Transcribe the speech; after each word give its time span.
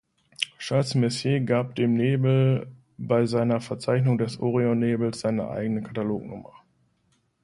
Charles 0.57 0.95
Messier 0.95 1.41
gab 1.41 1.75
dem 1.75 1.93
Nebel 1.93 2.75
bei 2.97 3.27
seiner 3.27 3.61
Verzeichnung 3.61 4.17
des 4.17 4.39
Orionnebels 4.39 5.25
eine 5.25 5.47
eigene 5.51 5.83
Katalognummer. 5.83 6.53